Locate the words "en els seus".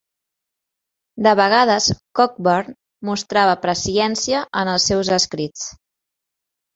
4.63-5.13